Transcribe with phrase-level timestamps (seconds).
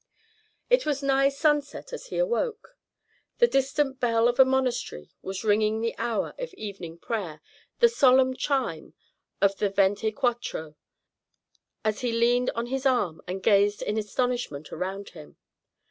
[0.67, 2.75] It was nigh sunset as he awoke.
[3.37, 7.39] The distant bell of a monastery was ringing the hour of evening prayer,
[7.81, 8.95] the solemn chime
[9.43, 10.75] of the "Venti quattro,"
[11.85, 15.37] as he leaned on his arm and gazed in astonishment around him.